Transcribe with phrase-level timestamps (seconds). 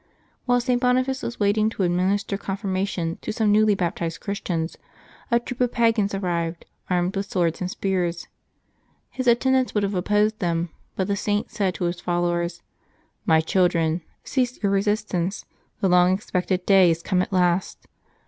[0.45, 0.81] While St.
[0.81, 4.75] Boniface was waiting to administer Confirma tion to some newly baptized Christians,
[5.29, 8.27] a troop of pagans arrived, armed with swords and spears.
[9.11, 12.63] His attendants would have opposed them, but the Saint said to his fol lowers:"
[13.27, 15.45] My children, cease your resistance;
[15.81, 17.85] the long expected day is come at last.